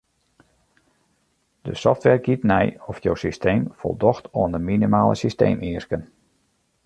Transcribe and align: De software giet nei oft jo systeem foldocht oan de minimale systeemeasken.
De 1.61 1.73
software 1.75 2.19
giet 2.25 2.43
nei 2.51 2.69
oft 2.87 3.03
jo 3.05 3.13
systeem 3.25 3.63
foldocht 3.79 4.25
oan 4.39 4.51
de 4.53 4.59
minimale 4.69 5.15
systeemeasken. 5.23 6.03